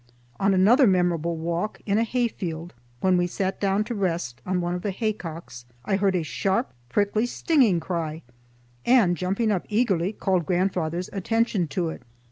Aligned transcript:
On 0.39 0.55
another 0.55 0.87
memorable 0.87 1.37
walk 1.37 1.79
in 1.85 1.99
a 1.99 2.03
hay 2.03 2.27
field, 2.27 2.73
when 3.01 3.17
we 3.17 3.27
sat 3.27 3.61
down 3.61 3.83
to 3.83 3.93
rest 3.93 4.41
on 4.47 4.59
one 4.59 4.73
of 4.73 4.81
the 4.81 4.89
haycocks 4.89 5.65
I 5.85 5.97
heard 5.97 6.15
a 6.15 6.23
sharp, 6.23 6.73
prickly, 6.89 7.27
stinging 7.27 7.79
cry, 7.79 8.23
and, 8.83 9.15
jumping 9.15 9.51
up 9.51 9.67
eagerly, 9.69 10.11
called 10.11 10.47
grandfather's 10.47 11.11
attention 11.13 11.67
to 11.77 11.89
it. 11.89 12.01